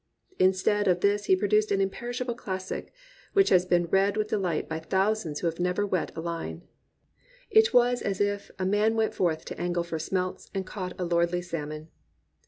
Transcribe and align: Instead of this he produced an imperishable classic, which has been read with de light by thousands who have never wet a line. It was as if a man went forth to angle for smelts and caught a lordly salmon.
Instead 0.39 0.87
of 0.87 1.01
this 1.01 1.25
he 1.25 1.35
produced 1.35 1.69
an 1.71 1.79
imperishable 1.79 2.33
classic, 2.33 2.91
which 3.33 3.49
has 3.49 3.67
been 3.67 3.85
read 3.85 4.17
with 4.17 4.29
de 4.29 4.37
light 4.39 4.67
by 4.67 4.79
thousands 4.79 5.39
who 5.41 5.45
have 5.45 5.59
never 5.59 5.85
wet 5.85 6.11
a 6.15 6.19
line. 6.21 6.63
It 7.51 7.71
was 7.71 8.01
as 8.01 8.19
if 8.19 8.49
a 8.57 8.65
man 8.65 8.95
went 8.95 9.13
forth 9.13 9.45
to 9.45 9.61
angle 9.61 9.83
for 9.83 9.99
smelts 9.99 10.49
and 10.55 10.65
caught 10.65 10.99
a 10.99 11.05
lordly 11.05 11.43
salmon. 11.43 11.89